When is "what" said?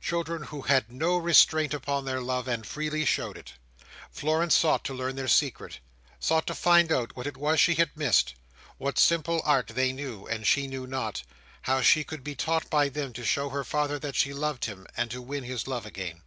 7.14-7.26, 8.78-8.98